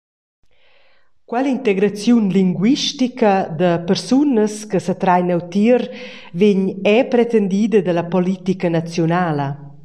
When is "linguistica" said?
2.37-3.33